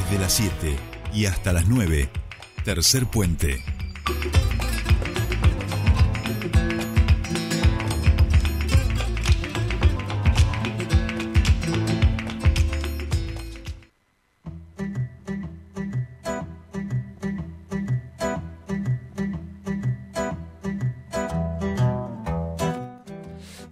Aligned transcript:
Desde 0.00 0.18
las 0.18 0.32
7 0.32 0.76
y 1.12 1.26
hasta 1.26 1.52
las 1.52 1.68
9, 1.68 2.08
tercer 2.64 3.06
puente. 3.06 3.62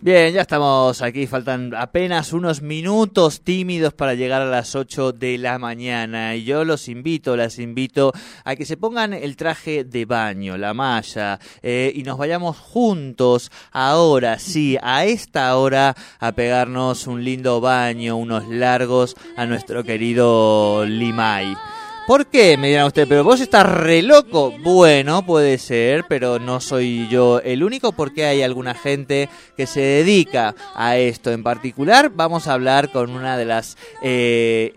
Bien, 0.00 0.32
ya 0.32 0.42
estamos 0.42 1.02
aquí, 1.02 1.26
faltan 1.26 1.74
apenas 1.74 2.32
unos 2.32 2.62
minutos 2.62 3.40
tímidos 3.40 3.92
para 3.92 4.14
llegar 4.14 4.40
a 4.40 4.44
las 4.44 4.76
8 4.76 5.10
de 5.10 5.38
la 5.38 5.58
mañana 5.58 6.36
y 6.36 6.44
yo 6.44 6.64
los 6.64 6.86
invito, 6.88 7.36
las 7.36 7.58
invito 7.58 8.12
a 8.44 8.54
que 8.54 8.64
se 8.64 8.76
pongan 8.76 9.12
el 9.12 9.34
traje 9.34 9.82
de 9.82 10.04
baño, 10.04 10.56
la 10.56 10.72
malla 10.72 11.40
eh, 11.62 11.90
y 11.92 12.04
nos 12.04 12.16
vayamos 12.16 12.56
juntos 12.56 13.50
ahora, 13.72 14.38
sí, 14.38 14.78
a 14.80 15.04
esta 15.04 15.56
hora 15.56 15.96
a 16.20 16.30
pegarnos 16.30 17.08
un 17.08 17.24
lindo 17.24 17.60
baño, 17.60 18.16
unos 18.16 18.46
largos 18.46 19.16
a 19.36 19.46
nuestro 19.46 19.82
querido 19.82 20.84
Limay. 20.86 21.56
¿Por 22.08 22.24
qué? 22.28 22.56
Me 22.56 22.68
dirán 22.68 22.86
ustedes, 22.86 23.06
pero 23.06 23.22
vos 23.22 23.38
estás 23.38 23.66
re 23.66 24.00
loco. 24.00 24.50
Bueno, 24.62 25.26
puede 25.26 25.58
ser, 25.58 26.06
pero 26.08 26.38
no 26.38 26.58
soy 26.58 27.06
yo 27.10 27.38
el 27.40 27.62
único 27.62 27.92
porque 27.92 28.24
hay 28.24 28.40
alguna 28.40 28.72
gente 28.72 29.28
que 29.58 29.66
se 29.66 29.82
dedica 29.82 30.54
a 30.74 30.96
esto 30.96 31.30
en 31.32 31.42
particular. 31.42 32.10
Vamos 32.14 32.48
a 32.48 32.54
hablar 32.54 32.90
con 32.92 33.10
una 33.10 33.36
de 33.36 33.44
las, 33.44 33.76
eh, 34.02 34.72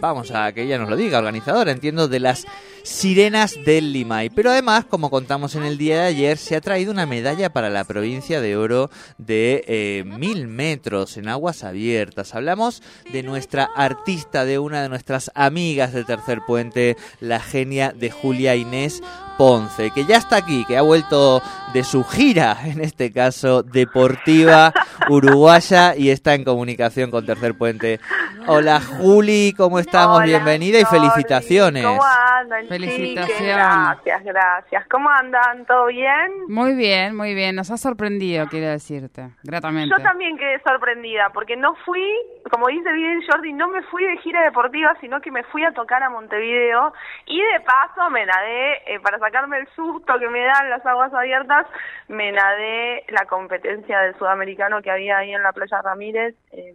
vamos 0.00 0.30
a 0.30 0.52
que 0.52 0.62
ella 0.62 0.78
nos 0.78 0.88
lo 0.88 0.96
diga, 0.96 1.18
organizadora, 1.18 1.70
entiendo, 1.70 2.08
de 2.08 2.20
las 2.20 2.46
Sirenas 2.82 3.56
del 3.64 3.92
Limay. 3.92 4.30
Pero 4.30 4.50
además, 4.50 4.84
como 4.84 5.10
contamos 5.10 5.54
en 5.54 5.64
el 5.64 5.78
día 5.78 6.00
de 6.00 6.06
ayer, 6.06 6.38
se 6.38 6.56
ha 6.56 6.60
traído 6.60 6.92
una 6.92 7.06
medalla 7.06 7.52
para 7.52 7.70
la 7.70 7.84
provincia 7.84 8.40
de 8.40 8.56
oro 8.56 8.90
de 9.18 9.64
eh, 9.66 10.04
mil 10.04 10.46
metros 10.46 11.16
en 11.16 11.28
aguas 11.28 11.64
abiertas. 11.64 12.34
Hablamos 12.34 12.82
de 13.12 13.22
nuestra 13.22 13.64
artista, 13.64 14.44
de 14.44 14.58
una 14.58 14.82
de 14.82 14.88
nuestras 14.88 15.30
amigas 15.34 15.92
de 15.92 16.04
Tercer 16.04 16.40
Puente, 16.46 16.96
la 17.20 17.40
genia 17.40 17.92
de 17.92 18.10
Julia 18.10 18.56
Inés 18.56 19.02
Ponce, 19.40 19.90
que 19.90 20.04
ya 20.04 20.18
está 20.18 20.36
aquí, 20.36 20.66
que 20.66 20.76
ha 20.76 20.82
vuelto 20.82 21.40
de 21.72 21.82
su 21.82 22.04
gira, 22.04 22.56
en 22.66 22.82
este 22.82 23.10
caso 23.10 23.62
deportiva 23.62 24.70
uruguaya, 25.08 25.96
y 25.96 26.10
está 26.10 26.34
en 26.34 26.44
comunicación 26.44 27.10
con 27.10 27.24
Tercer 27.24 27.56
Puente. 27.56 28.00
Hola 28.46 28.80
Juli, 28.80 29.54
¿cómo 29.56 29.78
estamos? 29.78 30.24
Bienvenida 30.24 30.78
y 30.78 30.84
felicitaciones. 30.84 31.84
¿Cómo 31.84 32.02
andan? 32.04 32.66
Felicitaciones. 32.68 33.56
Gracias, 33.56 34.24
gracias. 34.24 34.86
¿Cómo 34.88 35.08
andan? 35.08 35.64
¿Todo 35.64 35.86
bien? 35.86 36.46
Muy 36.48 36.74
bien, 36.74 37.16
muy 37.16 37.34
bien. 37.34 37.56
Nos 37.56 37.70
ha 37.70 37.78
sorprendido, 37.78 38.46
quiero 38.46 38.68
decirte, 38.68 39.30
gratamente. 39.42 39.94
Yo 39.96 40.02
también 40.02 40.36
quedé 40.36 40.60
sorprendida 40.66 41.30
porque 41.32 41.56
no 41.56 41.74
fui, 41.86 42.06
como 42.50 42.66
dice 42.66 42.92
bien 42.92 43.22
Jordi, 43.30 43.54
no 43.54 43.68
me 43.68 43.82
fui 43.84 44.04
de 44.04 44.18
gira 44.18 44.42
deportiva, 44.42 44.94
sino 45.00 45.20
que 45.20 45.30
me 45.30 45.44
fui 45.44 45.64
a 45.64 45.72
tocar 45.72 46.02
a 46.02 46.10
Montevideo 46.10 46.92
y 47.26 47.38
de 47.38 47.60
paso 47.60 48.10
me 48.10 48.26
nadé 48.26 48.72
eh, 48.86 49.00
para 49.00 49.18
sacarme 49.30 49.58
el 49.58 49.68
susto 49.68 50.18
que 50.18 50.28
me 50.28 50.44
dan 50.44 50.70
las 50.70 50.84
aguas 50.84 51.14
abiertas, 51.14 51.66
me 52.08 52.32
nadé 52.32 53.04
la 53.10 53.26
competencia 53.26 54.00
del 54.00 54.18
sudamericano 54.18 54.82
que 54.82 54.90
había 54.90 55.18
ahí 55.18 55.32
en 55.32 55.42
la 55.42 55.52
playa 55.52 55.80
Ramírez. 55.82 56.34
Eh, 56.50 56.74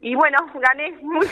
y 0.00 0.14
bueno, 0.14 0.38
gané 0.54 0.92
muy. 1.02 1.26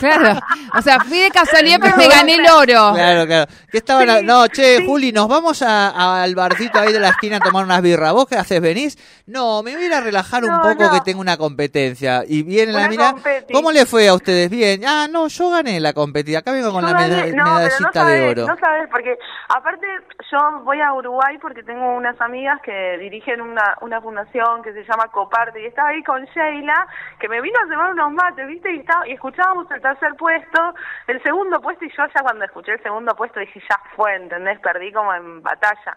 Claro, 0.00 0.40
o 0.76 0.82
sea, 0.82 0.98
fui 1.00 1.18
de 1.18 1.30
casualidad, 1.30 1.78
pero 1.80 1.96
me 1.96 2.08
gané 2.08 2.34
el 2.34 2.46
oro. 2.50 2.94
Claro, 2.94 3.26
claro. 3.26 3.50
¿Qué 3.70 3.78
estaban? 3.78 4.08
Sí, 4.20 4.24
no, 4.24 4.46
che, 4.48 4.78
sí. 4.78 4.86
Juli, 4.86 5.12
nos 5.12 5.28
vamos 5.28 5.62
a- 5.62 6.22
al 6.22 6.34
barcito 6.34 6.78
ahí 6.78 6.92
de 6.92 6.98
la 7.00 7.10
esquina 7.10 7.36
a 7.36 7.40
tomar 7.40 7.64
unas 7.64 7.82
birras. 7.82 8.12
¿Vos 8.12 8.26
qué 8.26 8.36
haces? 8.36 8.60
¿Venís? 8.60 8.96
No, 9.26 9.62
me 9.62 9.74
voy 9.74 9.82
a 9.84 9.86
ir 9.86 9.92
a 9.94 10.00
relajar 10.00 10.42
un 10.44 10.56
poco 10.60 10.82
no. 10.84 10.90
que 10.92 11.00
tengo 11.02 11.20
una 11.20 11.36
competencia. 11.36 12.24
Y 12.26 12.42
viene 12.42 12.72
la 12.72 12.88
mira. 12.88 13.12
competi. 13.12 13.52
¿Cómo 13.52 13.70
le 13.70 13.86
fue 13.86 14.08
a 14.08 14.14
ustedes? 14.14 14.50
Bien. 14.50 14.80
Ah, 14.86 15.06
no, 15.10 15.28
yo 15.28 15.50
gané 15.50 15.78
la 15.80 15.92
competición. 15.92 16.40
Acá 16.40 16.52
vengo 16.52 16.72
con 16.72 16.82
Yo 16.82 16.88
la 16.92 16.98
gané- 17.00 17.32
meda- 17.32 17.44
no, 17.44 17.54
medallita 17.54 17.90
sabes, 17.92 18.20
de 18.20 18.28
oro. 18.30 18.46
No 18.46 18.56
sabes, 18.58 18.88
porque 18.90 19.16
aparte 19.48 19.86
yo 20.32 20.38
voy 20.64 20.80
a 20.80 20.92
Uruguay 20.94 21.38
porque 21.40 21.62
tengo 21.62 21.94
unas 21.96 22.20
amigas 22.20 22.58
que 22.64 22.96
dirigen 22.98 23.40
una, 23.40 23.76
una 23.82 24.00
fundación 24.00 24.62
que 24.62 24.72
se 24.72 24.82
llama 24.84 25.08
Coparte 25.12 25.62
y 25.62 25.66
estaba 25.66 25.90
ahí 25.90 26.02
con 26.02 26.24
Sheila, 26.24 26.86
que 27.20 27.28
me 27.28 27.40
vino 27.40 27.58
a 27.62 27.68
llevar 27.68 27.92
unos 27.92 28.12
mates, 28.12 28.46
¿viste? 28.46 28.72
Y, 28.74 28.78
estaba, 28.80 29.06
y 29.06 29.12
escuchábamos 29.12 29.70
el 29.70 29.80
tercer 29.90 30.14
puesto, 30.16 30.74
el 31.06 31.22
segundo 31.22 31.60
puesto, 31.60 31.84
y 31.84 31.90
yo 31.90 32.06
ya 32.06 32.22
cuando 32.22 32.44
escuché 32.44 32.72
el 32.72 32.82
segundo 32.82 33.14
puesto 33.14 33.40
dije, 33.40 33.60
ya 33.68 33.78
fue, 33.96 34.14
¿entendés? 34.14 34.58
Perdí 34.60 34.92
como 34.92 35.12
en 35.14 35.42
batalla. 35.42 35.96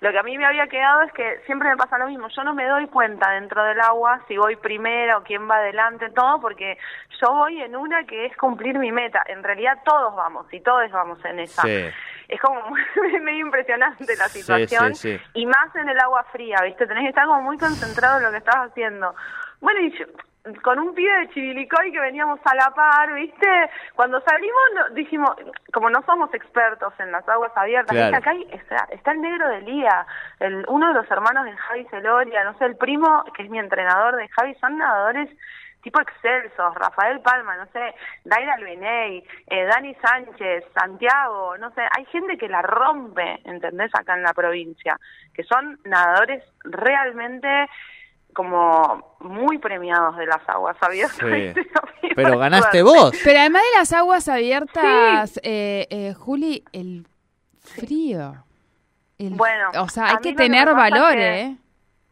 Lo 0.00 0.10
que 0.12 0.18
a 0.18 0.22
mí 0.22 0.38
me 0.38 0.46
había 0.46 0.66
quedado 0.66 1.02
es 1.02 1.12
que 1.12 1.42
siempre 1.44 1.68
me 1.68 1.76
pasa 1.76 1.98
lo 1.98 2.06
mismo, 2.06 2.26
yo 2.28 2.42
no 2.42 2.54
me 2.54 2.66
doy 2.66 2.86
cuenta 2.86 3.32
dentro 3.32 3.62
del 3.64 3.78
agua 3.82 4.18
si 4.28 4.36
voy 4.38 4.56
primero 4.56 5.18
o 5.18 5.22
quién 5.22 5.48
va 5.48 5.56
adelante, 5.56 6.08
todo, 6.10 6.40
porque 6.40 6.78
yo 7.20 7.30
voy 7.32 7.60
en 7.60 7.76
una 7.76 8.04
que 8.04 8.24
es 8.24 8.34
cumplir 8.38 8.78
mi 8.78 8.90
meta. 8.92 9.22
En 9.26 9.42
realidad 9.42 9.78
todos 9.84 10.16
vamos 10.16 10.46
y 10.54 10.60
todos 10.62 10.90
vamos 10.90 11.22
en 11.26 11.40
esa. 11.40 11.60
Sí. 11.62 11.90
Es 12.28 12.40
como 12.40 12.62
muy- 12.70 13.20
medio 13.20 13.40
impresionante 13.44 14.16
la 14.16 14.28
situación 14.28 14.94
sí, 14.94 15.18
sí. 15.18 15.24
y 15.34 15.44
más 15.44 15.76
en 15.76 15.86
el 15.90 16.00
agua 16.00 16.24
fría, 16.32 16.56
¿viste? 16.64 16.86
Tenés 16.86 17.02
que 17.02 17.08
estar 17.10 17.26
como 17.26 17.42
muy 17.42 17.58
concentrado 17.58 18.16
en 18.18 18.24
lo 18.24 18.30
que 18.30 18.38
estás 18.38 18.56
haciendo. 18.70 19.14
Bueno, 19.60 19.80
y 19.80 19.90
yo, 19.98 20.06
con 20.62 20.78
un 20.78 20.94
pibe 20.94 21.12
de 21.18 21.28
Chibilicoy 21.30 21.92
que 21.92 22.00
veníamos 22.00 22.40
a 22.44 22.54
la 22.54 22.70
par, 22.74 23.12
¿viste? 23.14 23.46
Cuando 23.94 24.20
salimos 24.22 24.60
no- 24.74 24.94
dijimos, 24.94 25.30
como 25.72 25.90
no 25.90 26.02
somos 26.02 26.32
expertos 26.32 26.92
en 26.98 27.12
las 27.12 27.28
aguas 27.28 27.52
abiertas, 27.54 27.94
Claro. 27.94 28.16
acá 28.16 28.30
hay- 28.30 28.48
está, 28.50 28.86
está 28.90 29.12
el 29.12 29.20
negro 29.20 29.48
de 29.48 29.60
Lía, 29.62 30.06
el, 30.38 30.64
uno 30.68 30.88
de 30.88 30.94
los 30.94 31.10
hermanos 31.10 31.44
de 31.44 31.52
Javi 31.56 31.84
Celoria, 31.90 32.44
no 32.44 32.56
sé, 32.58 32.64
el 32.64 32.76
primo 32.76 33.24
que 33.34 33.42
es 33.42 33.50
mi 33.50 33.58
entrenador 33.58 34.16
de 34.16 34.28
Javi, 34.28 34.54
son 34.56 34.78
nadadores 34.78 35.28
tipo 35.82 35.98
excelsos, 35.98 36.74
Rafael 36.74 37.20
Palma, 37.20 37.56
no 37.56 37.64
sé, 37.68 37.94
Daira 38.24 38.52
Albiney, 38.54 39.24
eh, 39.46 39.64
Dani 39.64 39.94
Sánchez, 39.94 40.64
Santiago, 40.74 41.56
no 41.56 41.70
sé, 41.70 41.80
hay 41.96 42.04
gente 42.06 42.36
que 42.36 42.48
la 42.50 42.60
rompe, 42.60 43.40
¿entendés? 43.44 43.90
Acá 43.94 44.12
en 44.14 44.22
la 44.22 44.34
provincia, 44.34 44.98
que 45.34 45.42
son 45.44 45.78
nadadores 45.84 46.44
realmente 46.64 47.66
como 48.34 49.16
muy 49.20 49.58
premiados 49.58 50.16
de 50.16 50.26
las 50.26 50.46
aguas 50.48 50.76
abiertas. 50.80 51.18
Pero 52.16 52.38
ganaste 52.38 52.80
suerte. 52.80 52.82
vos. 52.82 53.20
Pero 53.24 53.38
además 53.40 53.62
de 53.72 53.78
las 53.78 53.92
aguas 53.92 54.28
abiertas, 54.28 55.38
eh, 55.42 55.86
eh, 55.90 56.14
Juli, 56.14 56.64
el 56.72 57.06
frío. 57.60 58.34
El- 59.18 59.34
Bueno, 59.34 59.68
o 59.80 59.88
sea, 59.88 60.06
hay 60.10 60.16
que 60.18 60.30
que 60.30 60.36
tener 60.36 60.64
pasa 60.66 60.76
valor, 60.78 61.12
que- 61.14 61.40
¿eh? 61.40 61.56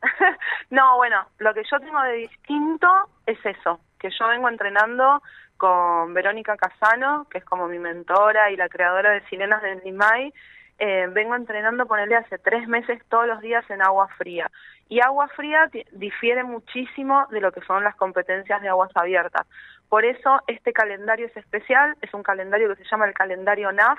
no, 0.71 0.97
bueno, 0.97 1.27
lo 1.39 1.55
que 1.55 1.63
yo 1.71 1.81
tengo 1.81 2.01
de 2.03 2.13
distinto 2.13 2.87
es 3.27 3.39
eso, 3.45 3.81
que 3.99 4.11
yo 4.11 4.29
vengo 4.29 4.49
entrenando 4.49 5.23
con 5.57 6.15
Verónica 6.15 6.57
Casano, 6.57 7.27
que 7.31 7.39
es 7.39 7.45
como 7.45 7.67
mi 7.67 7.79
mentora 7.81 8.51
y 8.51 8.57
la 8.57 8.69
creadora 8.69 9.11
de 9.11 9.23
Sirenas 9.29 9.61
del 9.63 9.81
Limay. 9.85 10.33
Eh, 10.79 11.09
vengo 11.11 11.35
entrenando, 11.35 11.87
ponerle 11.87 12.17
hace 12.17 12.39
tres 12.39 12.69
meses 12.69 13.03
todos 13.09 13.27
los 13.27 13.41
días 13.41 13.69
en 13.69 13.83
agua 13.83 14.09
fría. 14.17 14.51
Y 14.89 15.01
agua 15.01 15.29
fría 15.29 15.69
difiere 15.93 16.45
muchísimo 16.45 17.27
de 17.31 17.41
lo 17.41 17.53
que 17.53 17.61
son 17.63 17.83
las 17.85 17.97
competencias 17.97 18.63
de 18.63 18.69
aguas 18.69 18.91
abiertas. 18.95 19.47
Por 19.89 20.05
eso 20.05 20.41
este 20.47 20.73
calendario 20.73 21.27
es 21.27 21.37
especial, 21.37 21.97
es 22.01 22.15
un 22.15 22.23
calendario 22.23 22.69
que 22.69 22.83
se 22.83 22.89
llama 22.89 23.07
el 23.07 23.15
calendario 23.15 23.73
NAF, 23.73 23.99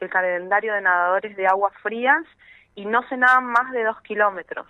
el 0.00 0.10
calendario 0.10 0.74
de 0.74 0.80
nadadores 0.80 1.36
de 1.36 1.46
aguas 1.46 1.72
frías, 1.82 2.24
y 2.74 2.84
no 2.86 3.06
se 3.08 3.16
nadan 3.16 3.46
más 3.46 3.70
de 3.72 3.84
dos 3.84 4.00
kilómetros. 4.02 4.66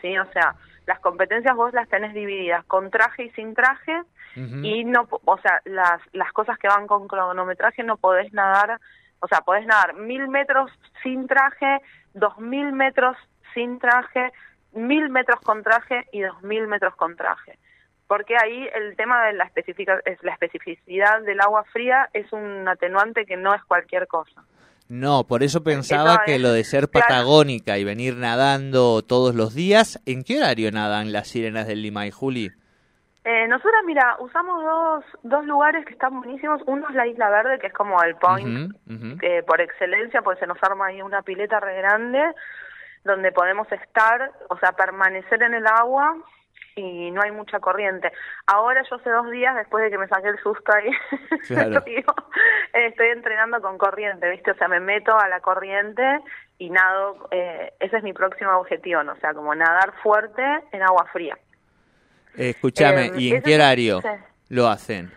¿sí? 0.00 0.18
O 0.18 0.26
sea, 0.32 0.54
las 0.86 1.00
competencias 1.00 1.54
vos 1.54 1.72
las 1.72 1.88
tenés 1.88 2.14
divididas 2.14 2.64
con 2.64 2.90
traje 2.90 3.24
y 3.24 3.30
sin 3.30 3.54
traje 3.54 4.02
y 4.36 4.84
no, 4.84 5.08
o 5.10 5.38
sea, 5.38 5.62
las, 5.64 5.98
las 6.12 6.30
cosas 6.32 6.58
que 6.58 6.68
van 6.68 6.86
con 6.86 7.08
cronometraje 7.08 7.82
no 7.82 7.96
podés 7.96 8.34
nadar, 8.34 8.78
o 9.20 9.28
sea, 9.28 9.40
podés 9.40 9.66
nadar 9.66 9.94
mil 9.94 10.28
metros 10.28 10.70
sin 11.02 11.26
traje, 11.26 11.80
dos 12.14 12.38
mil 12.38 12.72
metros 12.72 13.16
sin 13.54 13.78
traje, 13.78 14.32
mil 14.72 15.08
metros 15.08 15.40
con 15.40 15.62
traje 15.62 16.06
y 16.12 16.20
dos 16.20 16.42
mil 16.42 16.66
metros 16.66 16.94
con 16.96 17.16
traje. 17.16 17.58
Porque 18.06 18.36
ahí 18.36 18.68
el 18.74 18.94
tema 18.96 19.26
de 19.26 19.32
la, 19.32 19.44
especifica, 19.44 20.00
es 20.04 20.22
la 20.22 20.32
especificidad 20.32 21.22
del 21.22 21.40
agua 21.40 21.64
fría 21.72 22.08
es 22.12 22.32
un 22.32 22.68
atenuante 22.68 23.26
que 23.26 23.36
no 23.36 23.54
es 23.54 23.64
cualquier 23.64 24.06
cosa. 24.06 24.44
No, 24.88 25.24
por 25.24 25.42
eso 25.42 25.64
pensaba 25.64 26.22
que 26.24 26.38
lo 26.38 26.52
de 26.52 26.62
ser 26.62 26.88
claro. 26.88 27.06
patagónica 27.08 27.76
y 27.78 27.82
venir 27.82 28.14
nadando 28.16 29.02
todos 29.02 29.34
los 29.34 29.52
días, 29.52 30.00
¿en 30.06 30.22
qué 30.22 30.38
horario 30.38 30.70
nadan 30.70 31.10
las 31.10 31.26
sirenas 31.26 31.66
del 31.66 31.82
Limay, 31.82 32.12
Juli? 32.12 32.52
Eh, 33.28 33.48
nosotros, 33.48 33.82
mira, 33.84 34.16
usamos 34.20 34.62
dos, 34.62 35.04
dos 35.24 35.44
lugares 35.46 35.84
que 35.84 35.94
están 35.94 36.16
buenísimos. 36.20 36.62
Uno 36.66 36.88
es 36.88 36.94
la 36.94 37.08
Isla 37.08 37.28
Verde, 37.28 37.58
que 37.58 37.66
es 37.66 37.72
como 37.72 38.00
el 38.00 38.14
point 38.14 38.72
que 39.20 39.42
por 39.42 39.60
excelencia, 39.60 40.22
pues 40.22 40.38
se 40.38 40.46
nos 40.46 40.62
arma 40.62 40.86
ahí 40.86 41.02
una 41.02 41.22
pileta 41.22 41.58
re 41.58 41.76
grande 41.76 42.22
donde 43.02 43.32
podemos 43.32 43.70
estar, 43.72 44.30
o 44.48 44.56
sea, 44.58 44.72
permanecer 44.72 45.42
en 45.42 45.54
el 45.54 45.66
agua 45.66 46.16
y 46.76 47.10
no 47.10 47.20
hay 47.20 47.32
mucha 47.32 47.58
corriente. 47.58 48.12
Ahora 48.46 48.84
yo 48.88 48.94
hace 48.94 49.10
dos 49.10 49.28
días, 49.32 49.56
después 49.56 49.82
de 49.82 49.90
que 49.90 49.98
me 49.98 50.06
saqué 50.06 50.28
el 50.28 50.38
susto 50.38 50.72
ahí, 50.72 50.90
estoy 52.74 53.08
entrenando 53.08 53.60
con 53.60 53.76
corriente, 53.76 54.30
¿viste? 54.30 54.52
O 54.52 54.56
sea, 54.56 54.68
me 54.68 54.78
meto 54.78 55.18
a 55.18 55.26
la 55.26 55.40
corriente 55.40 56.20
y 56.58 56.70
nado, 56.70 57.26
eh, 57.32 57.72
ese 57.80 57.96
es 57.96 58.02
mi 58.04 58.12
próximo 58.12 58.52
objetivo, 58.52 59.02
¿no? 59.02 59.14
o 59.14 59.16
sea, 59.16 59.34
como 59.34 59.52
nadar 59.52 59.94
fuerte 60.00 60.44
en 60.70 60.82
agua 60.82 61.06
fría. 61.12 61.36
Escúchame, 62.36 63.12
¿y 63.16 63.34
en 63.34 63.42
qué 63.42 63.54
horario 63.54 64.00
lo 64.48 64.68
hacen? 64.68 65.12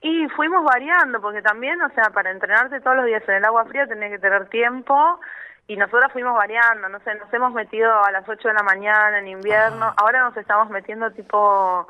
Y 0.00 0.28
fuimos 0.30 0.64
variando, 0.64 1.20
porque 1.20 1.42
también, 1.42 1.80
o 1.80 1.88
sea, 1.90 2.10
para 2.12 2.30
entrenarte 2.30 2.80
todos 2.80 2.96
los 2.96 3.06
días 3.06 3.22
en 3.28 3.36
el 3.36 3.44
agua 3.44 3.64
fría 3.66 3.86
tenés 3.86 4.10
que 4.10 4.18
tener 4.18 4.48
tiempo 4.48 5.20
y 5.68 5.76
nosotros 5.76 6.12
fuimos 6.12 6.34
variando, 6.34 6.88
no 6.88 6.98
sé, 7.00 7.14
nos 7.14 7.32
hemos 7.32 7.52
metido 7.52 8.04
a 8.04 8.10
las 8.10 8.28
8 8.28 8.48
de 8.48 8.54
la 8.54 8.64
mañana 8.64 9.20
en 9.20 9.28
invierno, 9.28 9.86
ah. 9.86 9.94
ahora 9.98 10.22
nos 10.22 10.36
estamos 10.36 10.68
metiendo 10.70 11.10
tipo 11.12 11.86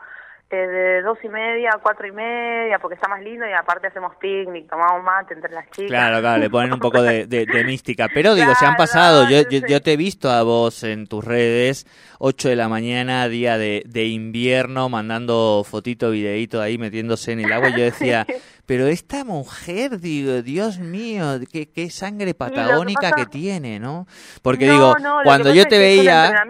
eh, 0.53 0.67
de 0.67 1.03
dos 1.03 1.19
y 1.25 1.29
media 1.29 1.71
a 1.75 1.79
cuatro 1.79 2.07
y 2.07 2.13
media, 2.13 2.79
porque 2.79 2.95
está 2.97 3.09
más 3.09 3.23
lindo 3.23 3.47
y 3.49 3.53
aparte 3.53 3.87
hacemos 3.87 4.15
picnic, 4.17 4.69
tomamos 4.69 5.03
mate 5.03 5.33
entre 5.33 5.51
las 5.51 5.65
chicas. 5.71 5.89
Claro, 5.89 6.21
claro, 6.21 6.41
le 6.41 6.51
ponen 6.51 6.75
un 6.75 6.79
poco 6.79 7.03
de, 7.03 7.27
mística. 7.67 8.09
Pero 8.13 8.35
digo, 8.35 8.55
se 8.55 8.67
han 8.67 8.77
pasado, 8.77 9.29
yo, 9.31 9.49
yo, 9.49 9.81
te 9.81 9.95
he 9.95 9.97
visto 9.97 10.31
a 10.31 10.43
vos 10.43 10.85
en 10.85 11.07
tus 11.07 11.25
redes, 11.25 11.87
8 12.19 12.51
de 12.51 12.57
la 12.57 12.69
mañana, 12.69 13.29
día 13.29 13.57
de, 13.57 13.83
de 13.87 14.05
invierno, 14.05 14.89
mandando 14.91 15.65
fotito, 15.69 16.11
videito 16.11 16.61
ahí, 16.61 16.77
metiéndose 16.77 17.33
en 17.33 17.41
el 17.41 17.53
agua. 17.53 17.71
Y 17.71 17.79
yo 17.79 17.85
decía, 17.85 18.27
pero 18.67 18.87
esta 18.87 19.25
mujer, 19.25 19.99
digo, 19.99 20.41
Dios 20.43 20.79
mío, 20.79 21.41
qué, 21.51 21.69
qué 21.69 21.91
sangre 21.91 22.33
patagónica 22.33 23.11
que, 23.11 23.27
tiene, 23.27 23.81
¿no? 23.81 24.07
Porque 24.41 24.71
digo, 24.71 24.95
cuando 25.25 25.53
yo 25.53 25.67
te 25.67 25.79
veía, 25.79 26.45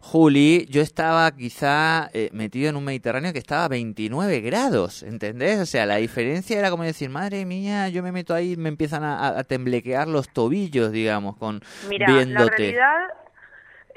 Juli, 0.00 0.66
yo 0.70 0.80
estaba 0.80 1.30
quizá 1.32 2.08
eh, 2.12 2.30
metido 2.32 2.70
en 2.70 2.76
un 2.76 2.84
Mediterráneo 2.84 3.32
que 3.32 3.38
estaba 3.38 3.64
a 3.64 3.68
29 3.68 4.40
grados, 4.40 5.02
¿entendés? 5.02 5.60
O 5.60 5.66
sea, 5.66 5.86
la 5.86 5.96
diferencia 5.96 6.58
era 6.58 6.70
como 6.70 6.84
decir, 6.84 7.10
madre 7.10 7.44
mía, 7.44 7.88
yo 7.88 8.02
me 8.02 8.12
meto 8.12 8.34
ahí 8.34 8.52
y 8.52 8.56
me 8.56 8.68
empiezan 8.68 9.02
a, 9.04 9.42
temblequear 9.44 10.08
los 10.08 10.28
tobillos, 10.28 10.92
digamos, 10.92 11.36
con 11.36 11.60
Mira, 11.88 12.08
La 12.26 12.46
realidad 12.46 13.08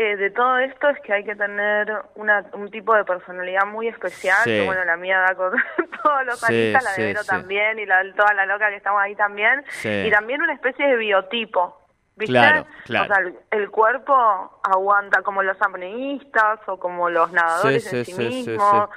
eh, 0.02 0.16
de 0.16 0.30
todo 0.30 0.58
esto 0.60 0.88
es 0.88 1.00
que 1.02 1.12
hay 1.12 1.26
que 1.26 1.36
tener 1.36 1.92
una, 2.16 2.46
un 2.54 2.72
tipo 2.72 2.96
de 2.96 3.04
personalidad 3.04 3.66
muy 3.66 3.90
especial, 3.90 4.46
que 4.46 4.66
bueno, 4.66 4.86
la 4.86 4.96
mía 4.96 5.20
da 5.20 5.36
con 5.36 5.52
todos 6.04 6.26
los 6.26 6.40
sí, 6.40 6.72
la 6.72 6.80
de 6.96 7.04
Vero 7.04 7.26
también, 7.26 7.80
y 7.80 7.86
la, 7.86 8.02
toda 8.16 8.34
la 8.34 8.46
loca 8.46 8.70
que 8.70 8.78
estamos 8.78 9.02
ahí 9.02 9.14
también, 9.16 9.62
y 9.84 10.10
también 10.10 10.42
una 10.42 10.54
especie 10.54 10.88
de 10.88 10.96
biotipo, 10.96 11.82
¿viste? 12.16 12.32
Claro, 12.32 12.66
claro. 12.86 13.12
O 13.12 13.14
sea, 13.14 13.34
el, 13.52 13.70
cuerpo 13.70 14.16
aguanta 14.64 15.22
como 15.22 15.44
los 15.44 15.62
apneístas 15.62 16.62
o 16.68 16.80
como 16.80 17.10
los 17.10 17.34
nadadores 17.34 17.92
en 17.92 18.06
sí, 18.06 18.14
mismos 18.14 18.90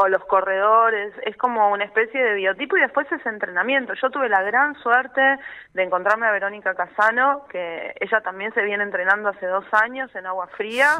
o 0.00 0.08
los 0.08 0.24
corredores, 0.26 1.12
es 1.26 1.36
como 1.36 1.70
una 1.70 1.84
especie 1.84 2.22
de 2.22 2.34
biotipo 2.34 2.76
y 2.76 2.80
después 2.80 3.10
es 3.10 3.24
entrenamiento. 3.26 3.94
Yo 3.94 4.10
tuve 4.10 4.28
la 4.28 4.42
gran 4.42 4.76
suerte 4.76 5.20
de 5.74 5.82
encontrarme 5.82 6.28
a 6.28 6.30
Verónica 6.30 6.74
Casano, 6.74 7.46
que 7.50 7.94
ella 7.98 8.20
también 8.20 8.54
se 8.54 8.62
viene 8.62 8.84
entrenando 8.84 9.30
hace 9.30 9.46
dos 9.46 9.64
años 9.72 10.14
en 10.14 10.26
agua 10.26 10.46
fría 10.56 10.90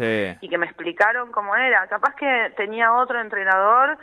y 0.40 0.48
que 0.48 0.58
me 0.58 0.66
explicaron 0.66 1.30
cómo 1.30 1.54
era. 1.54 1.86
Capaz 1.86 2.16
que 2.16 2.52
tenía 2.56 2.92
otro 2.92 3.20
entrenador 3.20 3.98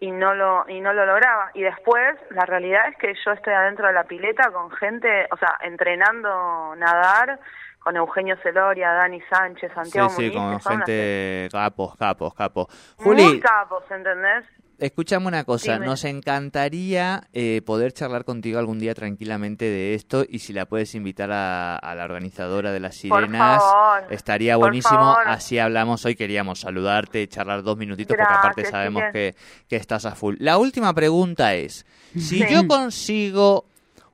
y 0.00 0.10
no 0.12 0.34
lo 0.34 0.64
y 0.66 0.80
no 0.80 0.92
lo 0.92 1.04
lograba 1.04 1.50
y 1.54 1.62
después 1.62 2.16
la 2.30 2.46
realidad 2.46 2.88
es 2.88 2.96
que 2.98 3.14
yo 3.24 3.32
estoy 3.32 3.52
adentro 3.52 3.88
de 3.88 3.92
la 3.92 4.04
pileta 4.04 4.48
con 4.52 4.70
gente 4.70 5.26
o 5.32 5.36
sea 5.36 5.58
entrenando 5.60 6.76
nadar 6.76 7.40
con 7.88 7.96
Eugenio 7.96 8.36
Celoria, 8.42 8.90
Dani 8.90 9.18
Sánchez, 9.30 9.72
Santiago 9.74 10.10
sí, 10.10 10.28
sí, 10.28 10.34
con 10.34 10.60
gente 10.60 11.48
capos, 11.50 11.96
capos, 11.96 12.34
capos. 12.34 12.66
Juli, 12.98 13.22
Muy 13.22 13.40
capos, 13.40 13.82
¿entendés? 13.90 14.44
Escuchame 14.76 15.26
una 15.26 15.44
cosa, 15.44 15.78
nos 15.78 16.04
encantaría 16.04 17.22
eh, 17.32 17.62
poder 17.64 17.92
charlar 17.92 18.26
contigo 18.26 18.58
algún 18.58 18.78
día 18.78 18.94
tranquilamente 18.94 19.64
de 19.64 19.94
esto 19.94 20.26
y 20.28 20.40
si 20.40 20.52
la 20.52 20.66
puedes 20.66 20.94
invitar 20.94 21.30
a, 21.32 21.94
la 21.96 22.04
organizadora 22.04 22.72
de 22.72 22.80
las 22.80 22.94
sirenas, 22.94 23.62
estaría 24.10 24.56
buenísimo. 24.56 25.16
Así 25.24 25.58
hablamos 25.58 26.04
hoy, 26.04 26.14
queríamos 26.14 26.60
saludarte, 26.60 27.26
charlar 27.26 27.62
dos 27.62 27.78
minutitos 27.78 28.18
porque 28.18 28.34
aparte 28.34 28.66
sabemos 28.66 29.04
que, 29.14 29.34
que, 29.66 29.76
estás 29.76 30.04
a 30.04 30.14
full. 30.14 30.36
La 30.40 30.58
última 30.58 30.92
pregunta 30.92 31.54
es, 31.54 31.86
si 32.14 32.46
yo 32.46 32.68
consigo 32.68 33.64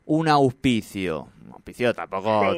un 0.07 0.29
auspicio, 0.29 1.29
tampoco, 1.95 2.55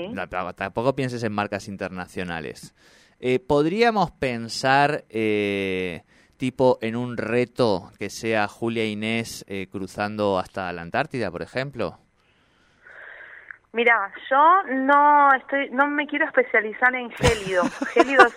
tampoco 0.55 0.95
pienses 0.95 1.23
en 1.23 1.33
marcas 1.33 1.69
internacionales, 1.69 2.75
eh, 3.21 3.39
¿podríamos 3.39 4.11
pensar... 4.11 5.05
Eh, 5.09 6.03
tipo 6.37 6.79
en 6.83 6.97
un 6.97 7.17
reto 7.17 7.91
que 7.99 8.11
sea 8.11 8.49
Julia 8.49 8.85
Inés 8.85 9.45
eh, 9.49 9.69
cruzando 9.71 10.39
hasta 10.39 10.73
la 10.73 10.83
Antártida, 10.83 11.31
por 11.31 11.43
ejemplo? 11.43 11.99
Mira, 13.73 14.11
yo 14.31 14.63
no 14.73 15.29
estoy, 15.35 15.69
no 15.71 15.87
me 15.87 16.07
quiero 16.07 16.25
especializar 16.25 16.95
en 16.95 17.11
gélido. 17.11 17.65
gélido 17.93 18.25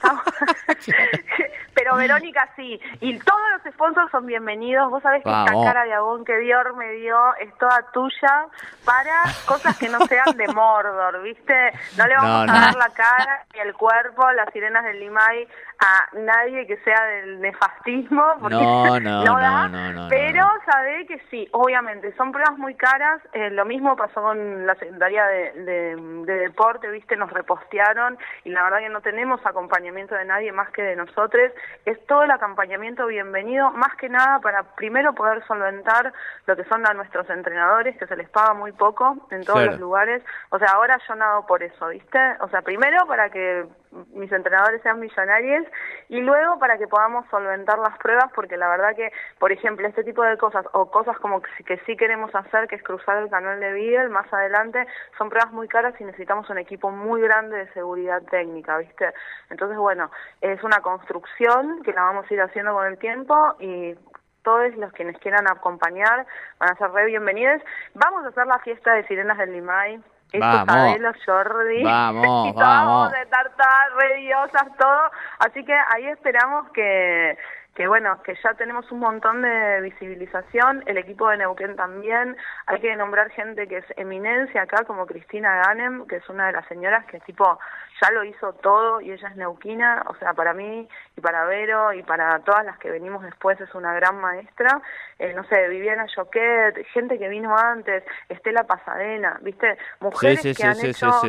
pero 1.79 1.95
Verónica 1.95 2.49
sí. 2.57 2.77
Y 2.99 3.17
todos 3.19 3.41
los 3.53 3.73
sponsors 3.73 4.11
son 4.11 4.25
bienvenidos. 4.25 4.89
Vos 4.89 5.01
sabés 5.01 5.23
que 5.23 5.29
esta 5.29 5.53
cara 5.63 5.85
de 5.85 5.93
agón 5.93 6.25
que 6.25 6.37
Dior 6.37 6.75
me 6.75 6.91
dio 6.91 7.17
es 7.35 7.57
toda 7.57 7.85
tuya 7.93 8.47
para 8.83 9.23
cosas 9.45 9.77
que 9.77 9.87
no 9.87 9.99
sean 10.07 10.35
de 10.35 10.47
Mordor, 10.49 11.21
¿viste? 11.23 11.71
No 11.97 12.05
le 12.05 12.15
vamos 12.15 12.49
a 12.49 12.59
dar 12.59 12.75
la 12.75 12.89
cara 12.89 13.45
ni 13.53 13.61
el 13.61 13.73
cuerpo, 13.75 14.29
las 14.33 14.51
sirenas 14.51 14.83
del 14.83 14.99
Limay 14.99 15.47
a 15.79 16.09
nadie 16.17 16.67
que 16.67 16.75
sea 16.77 17.01
del 17.05 17.39
nefastismo. 17.39 18.23
Porque 18.41 18.55
no, 18.57 18.99
no, 18.99 19.23
no, 19.23 19.91
no, 19.93 20.07
Pero 20.09 20.45
sabe 20.65 21.05
que 21.05 21.19
sí, 21.29 21.47
obviamente, 21.51 22.13
son 22.17 22.31
pruebas 22.31 22.57
muy 22.57 22.75
caras. 22.75 23.21
Eh, 23.33 23.49
lo 23.51 23.65
mismo 23.65 23.95
pasó 23.95 24.21
con 24.21 24.65
la 24.65 24.75
Secretaría 24.75 25.25
de, 25.25 25.95
Deporte, 26.25 26.89
¿viste? 26.89 27.15
Nos 27.15 27.31
repostearon 27.31 28.17
y 28.43 28.49
la 28.49 28.63
verdad 28.63 28.79
que 28.79 28.89
no 28.89 29.01
tenemos 29.01 29.39
acompañamiento 29.45 30.15
de 30.15 30.25
nadie 30.25 30.51
más 30.51 30.69
que 30.71 30.81
de 30.81 30.95
nosotros. 30.95 31.51
Es 31.85 32.05
todo 32.05 32.23
el 32.23 32.31
acompañamiento 32.31 33.07
bienvenido, 33.07 33.71
más 33.71 33.95
que 33.95 34.09
nada 34.09 34.39
para 34.39 34.63
primero 34.75 35.13
poder 35.13 35.45
solventar 35.47 36.13
lo 36.45 36.55
que 36.55 36.63
son 36.65 36.85
a 36.87 36.93
nuestros 36.93 37.29
entrenadores, 37.29 37.97
que 37.97 38.07
se 38.07 38.15
les 38.15 38.29
paga 38.29 38.53
muy 38.53 38.71
poco 38.71 39.27
en 39.31 39.43
todos 39.43 39.65
los 39.65 39.79
lugares. 39.79 40.23
O 40.49 40.59
sea, 40.59 40.69
ahora 40.73 40.99
yo 41.07 41.15
nado 41.15 41.45
por 41.45 41.63
eso, 41.63 41.87
¿viste? 41.87 42.19
O 42.41 42.49
sea, 42.49 42.61
primero 42.61 43.05
para 43.07 43.29
que 43.29 43.65
mis 44.13 44.31
entrenadores 44.31 44.81
sean 44.81 44.99
millonarios 44.99 45.65
y 46.09 46.19
luego 46.21 46.59
para 46.59 46.77
que 46.77 46.87
podamos 46.87 47.25
solventar 47.29 47.79
las 47.79 47.97
pruebas 47.97 48.31
porque 48.35 48.57
la 48.57 48.69
verdad 48.69 48.95
que 48.95 49.11
por 49.39 49.51
ejemplo 49.51 49.87
este 49.87 50.03
tipo 50.03 50.23
de 50.23 50.37
cosas 50.37 50.65
o 50.73 50.91
cosas 50.91 51.17
como 51.19 51.41
que, 51.41 51.77
sí 51.85 51.97
queremos 51.97 52.33
hacer 52.35 52.67
que 52.67 52.75
es 52.75 52.83
cruzar 52.83 53.17
el 53.17 53.29
canal 53.29 53.59
de 53.59 53.73
Beagle 53.73 54.09
más 54.09 54.31
adelante 54.31 54.85
son 55.17 55.29
pruebas 55.29 55.51
muy 55.51 55.67
caras 55.67 55.95
y 55.99 56.03
necesitamos 56.03 56.49
un 56.49 56.59
equipo 56.59 56.91
muy 56.91 57.21
grande 57.21 57.57
de 57.57 57.73
seguridad 57.73 58.21
técnica 58.29 58.77
viste 58.77 59.11
entonces 59.49 59.77
bueno 59.77 60.11
es 60.41 60.63
una 60.63 60.81
construcción 60.81 61.81
que 61.83 61.93
la 61.93 62.03
vamos 62.03 62.25
a 62.29 62.33
ir 62.33 62.41
haciendo 62.41 62.73
con 62.73 62.85
el 62.85 62.97
tiempo 62.97 63.55
y 63.59 63.95
todos 64.43 64.75
los 64.77 64.93
que 64.93 65.03
nos 65.03 65.17
quieran 65.19 65.49
acompañar 65.49 66.25
van 66.59 66.69
a 66.71 66.75
ser 66.77 66.89
re 66.91 67.05
bienvenidos. 67.07 67.61
Vamos 67.93 68.23
a 68.23 68.29
hacer 68.29 68.47
la 68.47 68.57
fiesta 68.59 68.93
de 68.93 69.05
sirenas 69.05 69.37
del 69.37 69.51
Limay 69.51 70.01
vamos. 70.37 71.15
Jordi. 71.25 71.83
Vamos, 71.89 72.49
y 72.49 72.51
vamos. 72.53 73.11
de 73.11 73.25
tartar, 73.25 73.91
rediosas, 73.97 74.77
todo. 74.77 75.11
Así 75.39 75.63
que 75.63 75.73
ahí 75.73 76.07
esperamos 76.07 76.69
que, 76.71 77.37
que 77.79 77.87
bueno, 77.87 78.21
que 78.23 78.35
ya 78.43 78.53
tenemos 78.55 78.91
un 78.91 78.99
montón 78.99 79.41
de 79.41 79.79
visibilización, 79.79 80.83
el 80.85 80.97
equipo 80.97 81.29
de 81.29 81.37
Neuquén 81.37 81.77
también, 81.77 82.35
hay 82.65 82.81
que 82.81 82.93
nombrar 82.97 83.29
gente 83.29 83.69
que 83.69 83.77
es 83.77 83.85
eminencia 83.95 84.63
acá, 84.63 84.83
como 84.83 85.05
Cristina 85.05 85.63
Ganem, 85.63 86.05
que 86.05 86.17
es 86.17 86.27
una 86.27 86.47
de 86.47 86.51
las 86.51 86.67
señoras 86.67 87.05
que 87.05 87.21
tipo 87.21 87.57
ya 88.01 88.11
lo 88.11 88.25
hizo 88.25 88.51
todo 88.55 88.99
y 88.99 89.13
ella 89.13 89.29
es 89.29 89.37
neuquina, 89.37 90.03
o 90.09 90.15
sea, 90.15 90.33
para 90.33 90.53
mí 90.53 90.89
y 91.15 91.21
para 91.21 91.45
Vero 91.45 91.93
y 91.93 92.03
para 92.03 92.37
todas 92.39 92.65
las 92.65 92.77
que 92.79 92.91
venimos 92.91 93.23
después 93.23 93.57
es 93.61 93.73
una 93.73 93.93
gran 93.93 94.19
maestra, 94.19 94.81
eh, 95.17 95.33
no 95.33 95.45
sé, 95.45 95.69
Viviana 95.69 96.05
Joquet, 96.13 96.85
gente 96.87 97.17
que 97.17 97.29
vino 97.29 97.57
antes, 97.57 98.03
Estela 98.27 98.65
Pasadena, 98.65 99.39
viste, 99.41 99.77
mujeres 100.01 100.41
que 100.41 100.63
han 100.65 100.85
hecho 100.85 101.21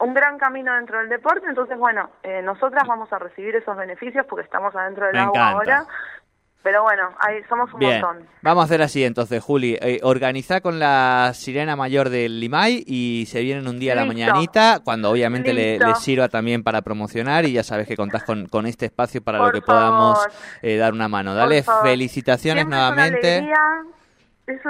un 0.00 0.14
gran 0.14 0.38
camino 0.38 0.74
dentro 0.74 0.98
del 0.98 1.08
deporte, 1.08 1.46
entonces 1.48 1.78
bueno, 1.78 2.10
eh, 2.22 2.42
nosotras 2.42 2.84
vamos 2.86 3.12
a 3.12 3.18
recibir 3.18 3.54
esos 3.56 3.76
beneficios 3.76 4.26
porque 4.28 4.44
estamos 4.44 4.74
adentro 4.74 5.06
del 5.06 5.16
agua 5.16 5.50
ahora, 5.50 5.86
pero 6.62 6.82
bueno, 6.82 7.10
ahí 7.18 7.42
somos 7.48 7.72
un 7.72 7.80
montón. 7.80 8.26
Vamos 8.42 8.62
a 8.62 8.64
hacer 8.66 8.82
así 8.82 9.02
entonces, 9.02 9.42
Juli. 9.42 9.78
Eh, 9.80 10.00
organiza 10.02 10.60
con 10.60 10.78
la 10.78 11.32
sirena 11.34 11.74
mayor 11.74 12.10
del 12.10 12.38
Limay 12.38 12.84
y 12.86 13.26
se 13.28 13.40
vienen 13.40 13.66
un 13.66 13.78
día 13.78 13.92
a 13.92 13.96
la 13.96 14.04
mañanita, 14.04 14.80
cuando 14.84 15.10
obviamente 15.10 15.54
le, 15.54 15.78
sirva 15.96 16.28
también 16.28 16.62
para 16.62 16.82
promocionar 16.82 17.46
y 17.46 17.52
ya 17.52 17.62
sabes 17.62 17.86
que 17.86 17.96
contás 17.96 18.24
con, 18.24 18.46
con 18.46 18.66
este 18.66 18.86
espacio 18.86 19.22
para 19.22 19.38
lo 19.38 19.52
que 19.52 19.62
podamos 19.62 20.18
eh, 20.60 20.76
dar 20.76 20.92
una 20.92 21.08
mano. 21.08 21.34
Dale, 21.34 21.62
felicitaciones 21.82 22.66
nuevamente. 22.66 23.38
es 23.38 23.42
una 23.42 23.99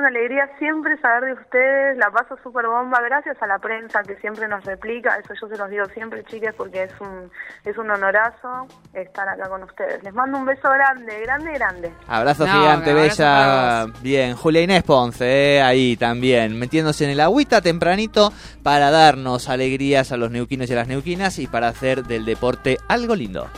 alegría 0.06 0.49
siempre 0.58 0.96
saber 0.99 1.34
de 1.34 1.40
ustedes, 1.40 1.96
la 1.96 2.10
paso 2.10 2.37
súper 2.42 2.66
bomba, 2.66 3.00
gracias 3.00 3.40
a 3.42 3.46
la 3.46 3.58
prensa 3.58 4.02
que 4.02 4.16
siempre 4.16 4.49
nos 4.49 4.64
replica, 4.64 5.16
eso 5.16 5.34
yo 5.40 5.49
se 5.49 5.56
los 5.56 5.70
digo 5.70 5.84
siempre, 5.87 6.25
chicas, 6.25 6.54
porque 6.56 6.84
es 6.84 6.92
un, 7.00 7.30
es 7.64 7.76
un 7.78 7.90
honorazo 7.90 8.66
estar 8.92 9.28
acá 9.28 9.49
con 9.49 9.62
ustedes. 9.62 10.02
Les 10.02 10.12
mando 10.12 10.38
un 10.38 10.46
beso 10.46 10.68
grande, 10.68 11.20
grande, 11.20 11.52
grande. 11.52 11.92
Abrazo 12.08 12.46
No, 12.46 12.52
gigante, 12.52 12.92
bella. 12.94 13.87
Bien, 14.02 14.34
Julia 14.34 14.62
Inés 14.62 14.82
Ponce, 14.82 15.56
eh, 15.56 15.62
ahí 15.62 15.96
también, 15.96 16.58
metiéndose 16.58 17.04
en 17.04 17.10
el 17.10 17.20
agüita 17.20 17.60
tempranito 17.60 18.32
para 18.62 18.90
darnos 18.90 19.49
alegrías 19.49 20.12
a 20.12 20.16
los 20.16 20.30
neuquinos 20.30 20.68
y 20.70 20.72
a 20.72 20.76
las 20.76 20.88
neuquinas 20.88 21.38
y 21.38 21.46
para 21.46 21.68
hacer 21.68 22.04
del 22.04 22.25
deporte 22.25 22.78
algo 22.88 23.14
lindo. 23.14 23.49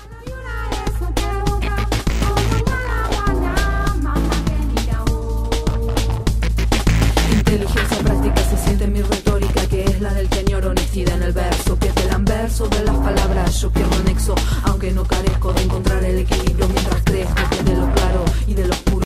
Inteligencia 7.53 7.99
práctica 7.99 8.43
se 8.49 8.57
siente 8.65 8.87
mi 8.87 9.03
retórica, 9.03 9.67
que 9.67 9.85
es 9.85 10.01
la 10.01 10.15
del 10.15 10.27
señor 10.31 10.65
honestidad 10.65 11.17
en 11.17 11.23
el 11.25 11.33
verso. 11.35 11.77
Pierde 11.77 12.05
el 12.05 12.11
anverso 12.15 12.67
de 12.67 12.83
las 12.83 12.97
palabras, 12.97 13.61
yo 13.61 13.71
pierdo 13.71 14.03
nexo, 14.05 14.35
aunque 14.63 14.91
no 14.91 15.05
carezco 15.05 15.53
de 15.53 15.63
encontrar 15.65 16.03
el 16.03 16.21
equilibrio 16.21 16.67
mientras 16.69 17.03
crezco, 17.05 17.35
que 17.51 17.63
de 17.63 17.77
lo 17.77 17.93
claro 17.93 18.25
y 18.47 18.55
de 18.55 18.67
lo 18.67 18.73
oscuro. 18.73 18.93